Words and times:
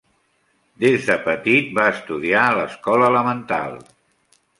Des 0.83 1.03
de 1.09 1.17
petit 1.27 1.69
va 1.79 1.85
estudiar 1.97 2.41
a 2.47 2.55
l’escola 2.61 3.11
elemental. 3.13 3.77